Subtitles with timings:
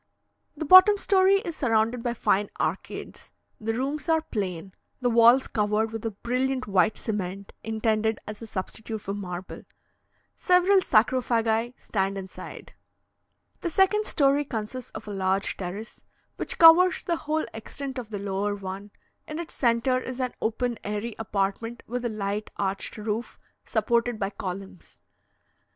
[0.57, 5.91] The bottom story is surrounded by fine arcades; the rooms are plain, the walls covered
[5.91, 9.61] with a brilliant white cement, intended as a substitute for marble.
[10.35, 12.73] Several sarcophagi stand inside.
[13.59, 16.01] The second story consists of a large terrace,
[16.35, 18.89] which covers the whole extent of the lower one;
[19.27, 24.31] in its centre is an open airy apartment with a light arched roof, supported by
[24.31, 25.03] columns.